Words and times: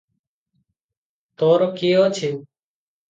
ତୋର 1.43 1.67
କିଏ 1.77 1.93
ଅଛି? 2.07 2.33